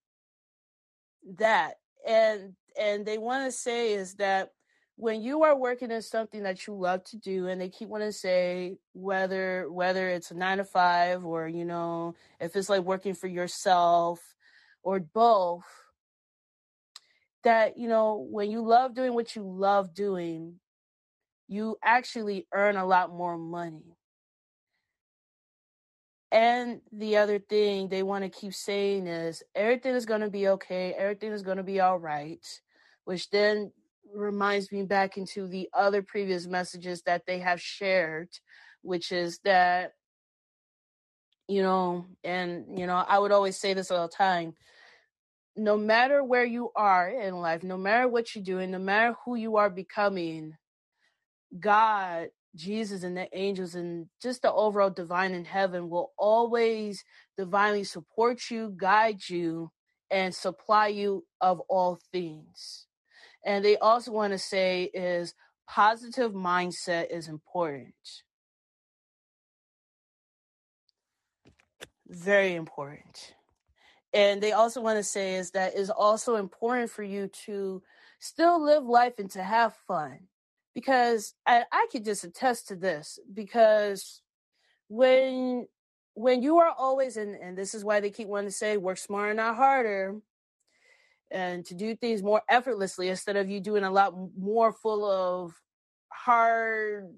that 1.38 1.76
and 2.08 2.54
and 2.80 3.06
they 3.06 3.18
want 3.18 3.46
to 3.46 3.52
say 3.52 3.94
is 3.94 4.16
that 4.16 4.52
when 4.96 5.22
you 5.22 5.44
are 5.44 5.58
working 5.58 5.92
in 5.92 6.02
something 6.02 6.44
that 6.44 6.68
you 6.68 6.74
love 6.74 7.04
to 7.04 7.18
do 7.18 7.48
and 7.48 7.60
they 7.60 7.70
keep 7.70 7.90
wanting 7.90 8.10
to 8.10 8.14
say 8.14 8.78
whether 8.94 9.72
whether 9.72 10.10
it's 10.10 10.32
a 10.32 10.36
nine 10.36 10.58
to 10.58 10.64
five 10.64 11.26
or 11.26 11.48
you 11.48 11.66
know 11.66 12.14
if 12.40 12.56
it's 12.56 12.70
like 12.70 12.84
working 12.84 13.14
for 13.14 13.28
yourself 13.28 14.20
or 14.84 15.00
both 15.00 15.66
that 17.44 17.78
you 17.78 17.88
know 17.88 18.28
when 18.30 18.52
you 18.52 18.62
love 18.62 18.94
doing 18.94 19.14
what 19.14 19.36
you 19.36 19.44
love 19.44 19.94
doing 19.94 20.60
you 21.48 21.76
actually 21.84 22.48
earn 22.54 22.78
a 22.78 22.86
lot 22.86 23.12
more 23.12 23.38
money 23.38 23.98
and 26.34 26.82
the 26.92 27.18
other 27.18 27.38
thing 27.38 27.88
they 27.88 28.04
want 28.04 28.24
to 28.24 28.30
keep 28.30 28.54
saying 28.54 29.06
is 29.08 29.44
everything 29.54 29.94
is 29.94 30.06
going 30.06 30.22
to 30.22 30.32
be 30.32 30.48
okay, 30.50 30.94
everything 30.98 31.32
is 31.32 31.44
going 31.44 31.58
to 31.58 31.64
be 31.64 31.80
all 31.80 32.00
right, 32.00 32.44
which 33.06 33.30
then 33.30 33.72
reminds 34.14 34.72
me 34.72 34.84
back 34.84 35.16
into 35.18 35.48
the 35.48 35.70
other 35.74 36.02
previous 36.02 36.48
messages 36.48 37.04
that 37.04 37.28
they 37.28 37.40
have 37.40 37.62
shared, 37.62 38.30
which 38.82 39.12
is 39.12 39.40
that, 39.46 39.94
you 41.48 41.62
know, 41.62 42.08
and, 42.24 42.80
you 42.80 42.88
know, 42.88 42.98
I 43.08 43.20
would 43.20 43.32
always 43.32 43.58
say 43.58 43.76
this 43.76 43.92
all 43.92 44.08
the 44.08 44.14
time 44.14 44.56
no 45.56 45.78
matter 45.78 46.24
where 46.24 46.46
you 46.46 46.72
are 46.76 47.10
in 47.10 47.36
life, 47.36 47.64
no 47.64 47.78
matter 47.78 48.08
what 48.08 48.34
you're 48.34 48.44
doing, 48.44 48.72
no 48.72 48.80
matter 48.80 49.16
who 49.24 49.36
you 49.36 49.58
are 49.58 49.70
becoming, 49.70 50.56
God 51.60 52.30
Jesus 52.56 53.04
and 53.04 53.18
the 53.18 53.28
angels 53.38 53.76
and 53.76 54.08
just 54.22 54.42
the 54.42 54.52
overall 54.52 54.90
divine 54.90 55.34
in 55.34 55.46
heaven 55.46 55.90
will 55.90 56.12
always 56.18 57.04
divinely 57.38 57.84
support 57.84 58.52
you, 58.52 58.74
guide 58.78 59.28
you, 59.28 59.72
and 60.12 60.34
supply 60.34 60.88
you 60.88 61.26
of 61.42 61.60
all 61.62 62.00
things. 62.12 62.88
And 63.46 63.66
they 63.66 63.78
also 63.78 64.12
want 64.12 64.34
to 64.34 64.40
say 64.40 64.84
is 64.94 65.34
positive 65.68 66.34
mindset 66.34 67.08
is 67.10 67.28
important. 67.28 67.96
Very 72.08 72.54
important. 72.54 73.34
And 74.14 74.42
they 74.44 74.52
also 74.52 74.82
want 74.82 75.00
to 75.00 75.04
say 75.04 75.36
is 75.36 75.52
that 75.52 75.74
it's 75.76 75.90
also 75.90 76.36
important 76.36 76.92
for 76.92 77.02
you 77.02 77.30
to 77.46 77.82
still 78.20 78.64
live 78.64 78.84
life 78.86 79.14
and 79.18 79.32
to 79.32 79.44
have 79.44 79.74
fun. 79.88 80.28
Because 80.74 81.34
I, 81.46 81.64
I 81.72 81.88
could 81.92 82.04
just 82.04 82.24
attest 82.24 82.68
to 82.70 82.76
this 82.76 83.20
because 83.34 84.22
when 84.88 85.68
when 86.16 86.44
you 86.44 86.60
are 86.60 86.74
always 86.78 87.18
in 87.18 87.36
and 87.42 87.58
this 87.58 87.74
is 87.74 87.84
why 87.84 88.00
they 88.00 88.10
keep 88.10 88.28
wanting 88.28 88.50
to 88.50 88.56
say 88.56 88.78
work 88.78 88.98
smarter 88.98 89.34
not 89.34 89.56
harder 89.56 90.16
and 91.32 91.66
to 91.66 91.74
do 91.74 91.96
things 91.96 92.22
more 92.22 92.44
effortlessly 92.48 93.10
instead 93.10 93.36
of 93.36 93.50
you 93.50 93.60
doing 93.60 93.84
a 93.84 93.92
lot 93.92 94.14
more 94.38 94.72
full 94.72 95.04
of 95.06 95.60
hard 96.10 97.10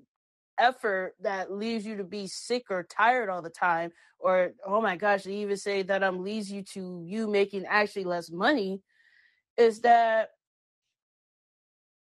effort 0.58 1.16
that 1.20 1.52
leaves 1.52 1.86
you 1.86 1.98
to 1.98 2.06
be 2.06 2.28
sick 2.28 2.64
or 2.70 2.84
tired 2.84 3.30
all 3.30 3.42
the 3.42 3.50
time 3.50 3.92
or 4.20 4.54
oh 4.66 4.82
my 4.82 4.96
gosh 4.96 5.24
they 5.24 5.34
even 5.34 5.58
say 5.58 5.84
that 5.84 6.02
um 6.02 6.24
leads 6.24 6.50
you 6.50 6.62
to 6.62 7.04
you 7.06 7.28
making 7.28 7.66
actually 7.66 8.06
less 8.06 8.32
money 8.32 8.82
is 9.58 9.82
that 9.82 10.30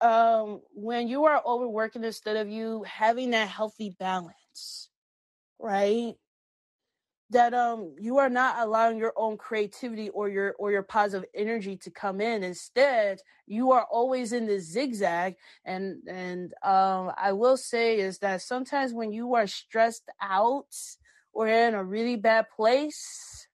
um 0.05 0.61
when 0.75 1.09
you 1.09 1.25
are 1.25 1.43
overworking 1.47 2.05
instead 2.05 2.37
of 2.37 2.49
you 2.49 2.85
having 2.85 3.31
that 3.31 3.49
healthy 3.49 3.97
balance 3.99 4.91
right? 5.59 6.15
That 7.31 7.55
um 7.55 7.95
you 7.99 8.19
are 8.19 8.29
not 8.29 8.59
allowing 8.61 8.99
your 8.99 9.13
own 9.17 9.39
creativity 9.39 10.11
or 10.11 10.29
your 10.29 10.55
or 10.59 10.71
your 10.71 10.83
positive 10.83 11.29
energy 11.35 11.77
to 11.79 11.91
come 11.91 12.21
in. 12.21 12.45
Instead 12.45 13.21
you 13.47 13.73
are 13.73 13.87
always 13.91 14.33
in 14.33 14.47
the 14.47 14.61
zigzag. 14.61 15.37
And 15.65 16.03
and 16.07 16.53
um 16.63 17.13
i 17.17 17.33
will 17.33 17.57
say 17.57 17.99
is 17.99 18.19
that 18.19 18.43
sometimes 18.43 18.93
when 18.93 19.13
you 19.13 19.35
are 19.35 19.47
stressed 19.47 20.09
out 20.21 20.77
or 21.33 21.49
in 21.49 21.75
a 21.75 21.83
really 21.85 22.17
bad 22.17 22.47
place 22.55 23.49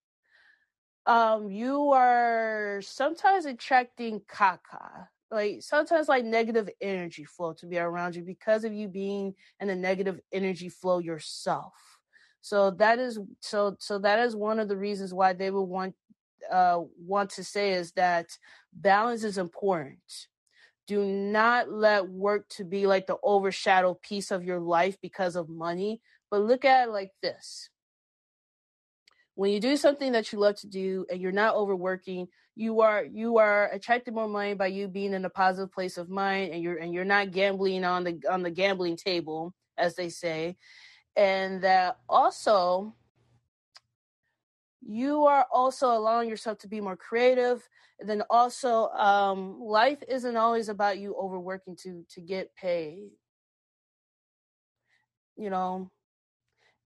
um 1.06 1.50
you 1.50 1.90
are 1.92 2.80
sometimes 2.82 3.46
attracting 3.46 4.20
caca 4.20 5.08
like 5.30 5.62
sometimes 5.62 6.08
like 6.08 6.24
negative 6.24 6.68
energy 6.80 7.24
flow 7.24 7.52
to 7.54 7.66
be 7.66 7.78
around 7.78 8.16
you 8.16 8.22
because 8.22 8.64
of 8.64 8.72
you 8.72 8.88
being 8.88 9.34
in 9.60 9.70
a 9.70 9.76
negative 9.76 10.20
energy 10.32 10.68
flow 10.68 10.98
yourself. 10.98 11.72
So 12.40 12.70
that 12.72 12.98
is 12.98 13.18
so 13.40 13.76
so 13.78 13.98
that 14.00 14.18
is 14.20 14.34
one 14.34 14.58
of 14.58 14.68
the 14.68 14.76
reasons 14.76 15.14
why 15.14 15.32
they 15.32 15.50
would 15.50 15.62
want 15.62 15.94
uh 16.50 16.80
want 16.98 17.30
to 17.30 17.44
say 17.44 17.72
is 17.72 17.92
that 17.92 18.26
balance 18.72 19.24
is 19.24 19.38
important. 19.38 19.98
Do 20.86 21.04
not 21.04 21.70
let 21.70 22.08
work 22.08 22.48
to 22.50 22.64
be 22.64 22.86
like 22.86 23.06
the 23.06 23.18
overshadow 23.22 23.94
piece 23.94 24.30
of 24.30 24.44
your 24.44 24.58
life 24.58 24.96
because 25.00 25.36
of 25.36 25.48
money 25.48 26.00
but 26.30 26.42
look 26.42 26.64
at 26.64 26.88
it 26.88 26.92
like 26.92 27.10
this 27.22 27.68
when 29.40 29.52
you 29.52 29.58
do 29.60 29.74
something 29.74 30.12
that 30.12 30.32
you 30.32 30.38
love 30.38 30.56
to 30.56 30.66
do 30.66 31.06
and 31.10 31.18
you're 31.18 31.32
not 31.32 31.54
overworking 31.54 32.28
you 32.56 32.82
are 32.82 33.04
you 33.04 33.38
are 33.38 33.70
attracting 33.72 34.12
more 34.12 34.28
money 34.28 34.52
by 34.52 34.66
you 34.66 34.86
being 34.86 35.14
in 35.14 35.24
a 35.24 35.30
positive 35.30 35.72
place 35.72 35.96
of 35.96 36.10
mind 36.10 36.52
and 36.52 36.62
you're 36.62 36.76
and 36.76 36.92
you're 36.92 37.06
not 37.06 37.30
gambling 37.30 37.82
on 37.82 38.04
the 38.04 38.20
on 38.30 38.42
the 38.42 38.50
gambling 38.50 38.96
table 38.96 39.54
as 39.78 39.94
they 39.94 40.10
say. 40.10 40.58
And 41.16 41.62
that 41.62 41.96
also 42.06 42.94
you 44.82 45.24
are 45.24 45.46
also 45.50 45.92
allowing 45.92 46.28
yourself 46.28 46.58
to 46.58 46.68
be 46.68 46.82
more 46.82 46.96
creative. 46.96 47.66
And 47.98 48.08
then 48.08 48.22
also 48.28 48.88
um, 48.88 49.58
life 49.58 50.02
isn't 50.06 50.36
always 50.36 50.68
about 50.68 50.98
you 50.98 51.14
overworking 51.14 51.76
to 51.76 52.04
to 52.10 52.20
get 52.20 52.54
paid. 52.56 53.08
You 55.38 55.48
know 55.48 55.90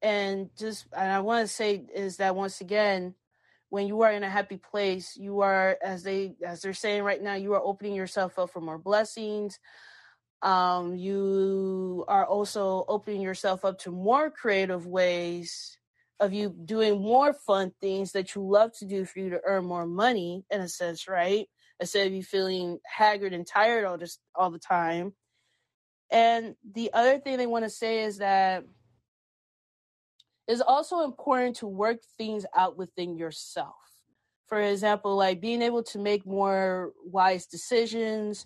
and 0.03 0.49
just 0.57 0.85
and 0.95 1.11
i 1.11 1.19
want 1.19 1.47
to 1.47 1.51
say 1.51 1.83
is 1.95 2.17
that 2.17 2.35
once 2.35 2.61
again 2.61 3.15
when 3.73 3.87
you 3.87 4.01
are 4.01 4.11
in 4.11 4.23
a 4.23 4.29
happy 4.29 4.57
place 4.57 5.17
you 5.17 5.39
are 5.39 5.79
as 5.81 6.03
they 6.03 6.35
as 6.45 6.61
they're 6.61 6.75
saying 6.75 7.01
right 7.01 7.23
now 7.23 7.33
you 7.33 7.53
are 7.53 7.63
opening 7.63 7.95
yourself 7.95 8.37
up 8.37 8.51
for 8.51 8.61
more 8.61 8.77
blessings. 8.77 9.57
Um, 10.43 10.95
you 10.95 12.05
are 12.07 12.23
also 12.23 12.85
opening 12.87 13.21
yourself 13.21 13.65
up 13.65 13.79
to 13.79 13.91
more 13.91 14.29
creative 14.29 14.85
ways 14.85 15.79
of 16.19 16.33
you 16.33 16.49
doing 16.65 17.01
more 17.01 17.33
fun 17.33 17.71
things 17.81 18.11
that 18.11 18.35
you 18.35 18.47
love 18.47 18.73
to 18.77 18.85
do 18.85 19.05
for 19.05 19.17
you 19.17 19.31
to 19.31 19.41
earn 19.43 19.65
more 19.65 19.87
money 19.87 20.45
in 20.51 20.61
a 20.61 20.69
sense 20.69 21.07
right? 21.07 21.47
Instead 21.79 22.05
of 22.05 22.13
you 22.13 22.21
feeling 22.21 22.77
haggard 22.85 23.33
and 23.33 23.47
tired 23.47 23.85
all 23.85 23.97
just 23.97 24.19
all 24.35 24.51
the 24.51 24.59
time. 24.59 25.13
And 26.11 26.53
the 26.75 26.93
other 26.93 27.17
thing 27.17 27.37
they 27.37 27.47
want 27.47 27.63
to 27.63 27.71
say 27.71 28.03
is 28.03 28.19
that 28.19 28.65
it's 30.47 30.61
also 30.61 31.01
important 31.01 31.55
to 31.55 31.67
work 31.67 31.99
things 32.17 32.45
out 32.55 32.77
within 32.77 33.15
yourself 33.17 33.75
for 34.47 34.59
example 34.61 35.15
like 35.15 35.39
being 35.41 35.61
able 35.61 35.83
to 35.83 35.99
make 35.99 36.25
more 36.25 36.91
wise 37.05 37.45
decisions 37.45 38.45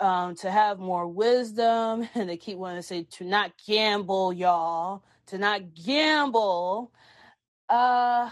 um, 0.00 0.34
to 0.36 0.50
have 0.50 0.78
more 0.78 1.06
wisdom, 1.06 2.08
and 2.14 2.28
they 2.28 2.36
keep 2.36 2.58
wanting 2.58 2.78
to 2.78 2.82
say 2.82 3.04
to 3.12 3.24
not 3.24 3.52
gamble, 3.66 4.32
y'all, 4.32 5.02
to 5.26 5.38
not 5.38 5.74
gamble, 5.74 6.92
uh, 7.68 8.30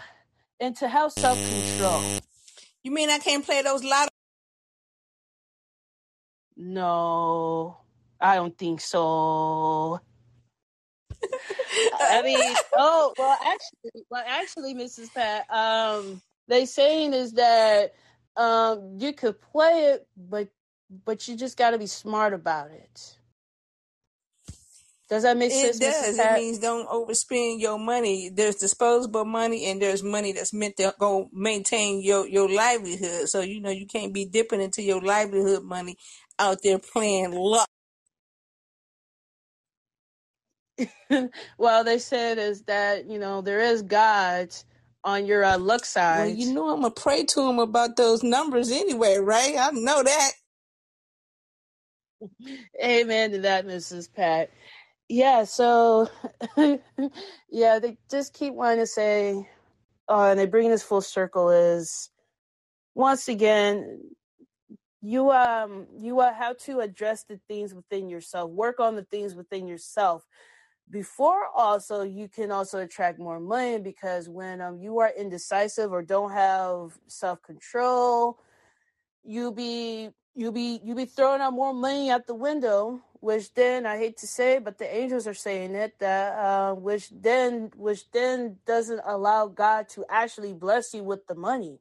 and 0.59 0.75
to 0.77 0.87
have 0.87 1.11
self 1.11 1.37
control. 1.37 2.01
You 2.83 2.91
mean 2.91 3.09
I 3.09 3.19
can't 3.19 3.45
play 3.45 3.61
those 3.61 3.83
lotto? 3.83 4.09
No, 6.55 7.77
I 8.19 8.35
don't 8.35 8.57
think 8.57 8.81
so. 8.81 9.99
I 12.01 12.21
mean, 12.23 12.55
oh 12.75 13.13
well, 13.17 13.37
actually, 13.45 14.05
well, 14.09 14.23
actually, 14.27 14.73
Mrs. 14.75 15.13
Pat, 15.13 15.49
um, 15.49 16.21
they 16.47 16.65
saying 16.65 17.13
is 17.13 17.33
that 17.33 17.93
um, 18.35 18.97
you 18.99 19.13
could 19.13 19.41
play 19.41 19.93
it, 19.93 20.07
but 20.15 20.49
but 21.05 21.27
you 21.27 21.35
just 21.35 21.57
got 21.57 21.71
to 21.71 21.77
be 21.77 21.87
smart 21.87 22.33
about 22.33 22.71
it. 22.71 23.17
Does 25.09 25.23
that 25.23 25.37
make 25.37 25.51
It 25.51 25.75
sense, 25.75 25.79
does. 25.79 26.17
Mrs. 26.17 26.19
It 26.19 26.33
means 26.33 26.59
don't 26.59 26.89
overspend 26.89 27.61
your 27.61 27.79
money. 27.79 28.29
There's 28.29 28.55
disposable 28.55 29.23
money 29.23 29.65
and 29.65 29.81
there's 29.81 30.03
money 30.03 30.33
that's 30.33 30.53
meant 30.53 30.75
to 30.77 30.93
go 30.99 31.29
maintain 31.31 32.01
your, 32.01 32.27
your 32.27 32.49
livelihood. 32.49 33.29
So, 33.29 33.39
you 33.39 33.61
know, 33.61 33.69
you 33.69 33.87
can't 33.87 34.13
be 34.13 34.25
dipping 34.25 34.61
into 34.61 34.81
your 34.81 35.01
livelihood 35.01 35.63
money 35.63 35.95
out 36.37 36.57
there 36.61 36.77
playing 36.79 37.31
luck. 37.31 37.69
well, 41.57 41.83
they 41.83 41.99
said 41.99 42.37
is 42.39 42.63
that 42.63 43.09
you 43.09 43.19
know 43.19 43.41
there 43.41 43.61
is 43.61 43.83
God 43.83 44.55
on 45.03 45.25
your 45.27 45.43
uh, 45.45 45.57
luck 45.59 45.85
side. 45.85 46.13
Well, 46.13 46.29
you 46.29 46.53
know, 46.53 46.69
I'm 46.69 46.83
to 46.83 46.91
pray 46.91 47.25
to 47.25 47.49
him 47.49 47.59
about 47.59 47.97
those 47.97 48.23
numbers 48.23 48.71
anyway, 48.71 49.17
right? 49.17 49.55
I 49.59 49.71
know 49.71 50.03
that. 50.03 50.31
Amen 52.83 53.31
to 53.31 53.39
that, 53.41 53.67
Mrs. 53.67 54.13
Pat. 54.13 54.51
Yeah, 55.09 55.45
so 55.45 56.09
yeah, 57.51 57.79
they 57.79 57.97
just 58.11 58.33
keep 58.33 58.53
wanting 58.53 58.79
to 58.79 58.87
say, 58.87 59.49
uh, 60.09 60.29
and 60.31 60.39
they 60.39 60.47
bring 60.47 60.69
this 60.69 60.83
full 60.83 61.01
circle 61.01 61.49
is 61.51 62.09
once 62.95 63.27
again 63.29 64.01
you 65.01 65.31
um 65.31 65.87
you 65.97 66.19
uh, 66.19 66.33
have 66.33 66.57
to 66.57 66.79
address 66.79 67.23
the 67.23 67.39
things 67.47 67.73
within 67.73 68.09
yourself 68.09 68.49
work 68.51 68.79
on 68.79 68.95
the 68.95 69.03
things 69.05 69.35
within 69.35 69.67
yourself 69.67 70.25
before 70.89 71.47
also 71.55 72.03
you 72.03 72.27
can 72.27 72.51
also 72.51 72.79
attract 72.79 73.19
more 73.19 73.39
money 73.39 73.77
because 73.79 74.29
when 74.29 74.61
um 74.61 74.79
you 74.79 74.99
are 74.99 75.11
indecisive 75.17 75.91
or 75.91 76.01
don't 76.01 76.31
have 76.31 76.97
self-control 77.07 78.39
you'll 79.23 79.51
be 79.51 80.09
you'll 80.35 80.51
be 80.51 80.79
you'll 80.83 80.95
be 80.95 81.05
throwing 81.05 81.41
out 81.41 81.53
more 81.53 81.73
money 81.73 82.09
out 82.09 82.25
the 82.27 82.33
window 82.35 83.01
which 83.19 83.53
then 83.53 83.85
i 83.85 83.97
hate 83.97 84.17
to 84.17 84.27
say 84.27 84.59
but 84.59 84.77
the 84.77 84.95
angels 84.95 85.27
are 85.27 85.33
saying 85.33 85.75
it 85.75 85.97
that 85.99 86.37
uh 86.37 86.73
which 86.73 87.09
then 87.09 87.71
which 87.75 88.09
then 88.11 88.57
doesn't 88.65 89.01
allow 89.05 89.47
god 89.47 89.89
to 89.89 90.05
actually 90.09 90.53
bless 90.53 90.93
you 90.93 91.03
with 91.03 91.25
the 91.27 91.35
money. 91.35 91.79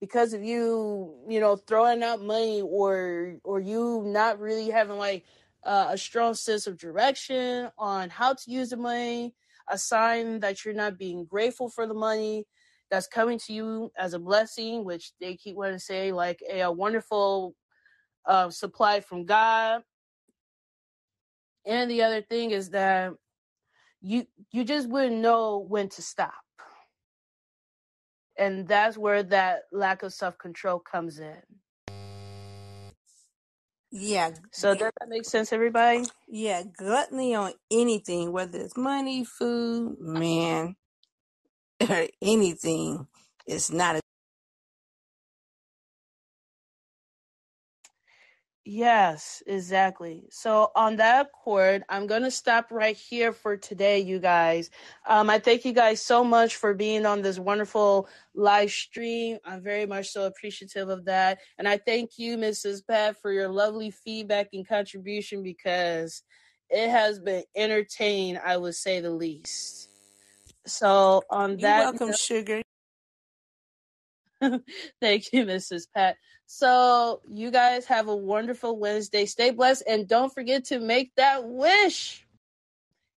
Because 0.00 0.32
of 0.34 0.42
you 0.42 1.14
you 1.28 1.40
know 1.40 1.56
throwing 1.56 2.02
out 2.02 2.22
money 2.22 2.60
or 2.62 3.36
or 3.44 3.60
you 3.60 4.02
not 4.04 4.38
really 4.40 4.68
having 4.70 4.98
like 4.98 5.24
uh, 5.64 5.88
a 5.90 5.98
strong 5.98 6.34
sense 6.34 6.66
of 6.66 6.78
direction 6.78 7.70
on 7.78 8.10
how 8.10 8.34
to 8.34 8.50
use 8.50 8.70
the 8.70 8.76
money 8.76 9.34
a 9.70 9.78
sign 9.78 10.40
that 10.40 10.64
you're 10.64 10.74
not 10.74 10.98
being 10.98 11.24
grateful 11.24 11.70
for 11.70 11.86
the 11.86 11.94
money 11.94 12.46
that's 12.90 13.06
coming 13.06 13.38
to 13.38 13.52
you 13.52 13.90
as 13.98 14.14
a 14.14 14.18
blessing 14.18 14.84
which 14.84 15.12
they 15.20 15.36
keep 15.36 15.56
wanting 15.56 15.74
to 15.76 15.80
say 15.80 16.12
like 16.12 16.40
a, 16.50 16.60
a 16.62 16.72
wonderful 16.72 17.54
uh, 18.26 18.50
supply 18.50 19.00
from 19.00 19.24
god 19.26 19.82
And 21.66 21.90
the 21.90 22.02
other 22.02 22.22
thing 22.22 22.52
is 22.52 22.70
that 22.72 23.14
you 24.02 24.26
you 24.52 24.64
just 24.64 24.88
wouldn't 24.88 25.22
know 25.22 25.58
when 25.68 25.90
to 25.90 26.02
stop. 26.02 26.34
And 28.38 28.68
that's 28.68 28.98
where 28.98 29.22
that 29.24 29.62
lack 29.72 30.02
of 30.02 30.12
self-control 30.12 30.80
comes 30.80 31.20
in. 31.20 31.42
Yeah. 33.94 34.32
So 34.52 34.74
does 34.74 34.92
that 35.00 35.08
make 35.10 35.26
sense, 35.26 35.52
everybody? 35.52 36.04
Yeah, 36.28 36.64
gluttony 36.78 37.36
on 37.36 37.54
anything, 37.72 38.32
whether 38.32 38.58
it's 38.60 38.76
money, 38.78 39.24
food, 39.26 39.98
man, 40.00 40.76
or 41.90 42.06
anything, 42.22 43.08
is 43.46 43.72
not 43.72 43.96
Yes, 48.66 49.42
exactly. 49.46 50.24
So 50.30 50.70
on 50.74 50.96
that 50.96 51.32
chord, 51.32 51.84
I'm 51.90 52.06
going 52.06 52.22
to 52.22 52.30
stop 52.30 52.70
right 52.70 52.96
here 52.96 53.30
for 53.32 53.58
today, 53.58 54.00
you 54.00 54.18
guys. 54.18 54.70
Um, 55.06 55.28
I 55.28 55.38
thank 55.38 55.66
you 55.66 55.74
guys 55.74 56.00
so 56.00 56.24
much 56.24 56.56
for 56.56 56.72
being 56.72 57.04
on 57.04 57.20
this 57.20 57.38
wonderful 57.38 58.08
live 58.34 58.70
stream. 58.70 59.36
I'm 59.44 59.62
very 59.62 59.84
much 59.84 60.08
so 60.08 60.24
appreciative 60.24 60.88
of 60.88 61.04
that. 61.04 61.40
And 61.58 61.68
I 61.68 61.76
thank 61.76 62.18
you, 62.18 62.38
Mrs. 62.38 62.86
Pat, 62.86 63.20
for 63.20 63.30
your 63.30 63.48
lovely 63.48 63.90
feedback 63.90 64.48
and 64.54 64.66
contribution 64.66 65.42
because 65.42 66.22
it 66.70 66.88
has 66.88 67.18
been 67.18 67.44
entertaining, 67.54 68.38
I 68.42 68.56
would 68.56 68.74
say 68.76 69.00
the 69.00 69.10
least. 69.10 69.90
So 70.66 71.22
on 71.28 71.50
You're 71.50 71.58
that 71.60 71.80
welcome, 71.82 72.08
note- 72.08 72.18
sugar. 72.18 72.62
Thank 75.00 75.32
you, 75.32 75.44
Mrs. 75.44 75.86
Pat. 75.94 76.16
So, 76.46 77.20
you 77.28 77.50
guys 77.50 77.86
have 77.86 78.08
a 78.08 78.16
wonderful 78.16 78.78
Wednesday. 78.78 79.26
Stay 79.26 79.50
blessed 79.50 79.84
and 79.88 80.06
don't 80.06 80.32
forget 80.32 80.64
to 80.66 80.78
make 80.78 81.14
that 81.16 81.46
wish 81.48 82.26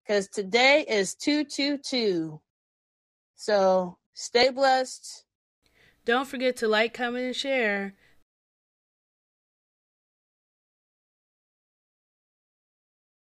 because 0.04 0.28
today 0.30 0.86
is 0.88 1.16
222. 1.16 2.40
So, 3.36 3.98
stay 4.14 4.50
blessed. 4.50 5.26
Don't 6.06 6.28
forget 6.28 6.58
to 6.58 6.68
like, 6.68 6.94
comment, 6.94 7.26
and 7.26 7.36
share. 7.36 7.94